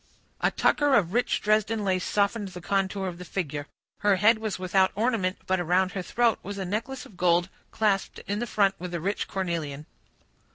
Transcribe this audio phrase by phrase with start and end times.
[0.41, 3.67] A tucker of rich Dresden lace softened the contour of the figure.
[3.99, 8.17] Her head was without ornament; but around her throat was a necklace of gold clasped
[8.25, 9.85] in front with a rich cornelian.